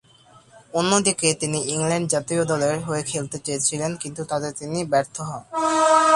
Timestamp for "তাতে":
4.25-4.49